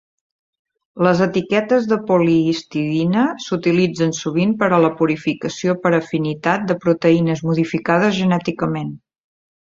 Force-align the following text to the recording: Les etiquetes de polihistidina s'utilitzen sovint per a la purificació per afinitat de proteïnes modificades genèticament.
Les 1.07 1.19
etiquetes 1.23 1.83
de 1.89 1.97
polihistidina 2.07 3.25
s'utilitzen 3.47 4.15
sovint 4.19 4.55
per 4.63 4.69
a 4.69 4.79
la 4.85 4.89
purificació 5.01 5.75
per 5.83 5.91
afinitat 5.97 6.65
de 6.71 6.77
proteïnes 6.87 7.45
modificades 7.51 8.17
genèticament. 8.21 8.91